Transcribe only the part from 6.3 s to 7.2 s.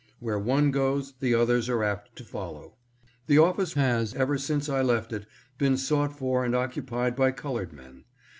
and occupied